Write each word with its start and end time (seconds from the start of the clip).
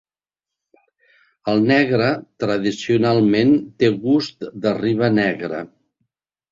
El 1.53 1.61
negre 1.73 2.09
tradicionalment 2.45 3.55
té 3.83 3.95
gust 4.09 4.53
de 4.67 4.77
riba 4.85 5.17
negra. 5.23 5.67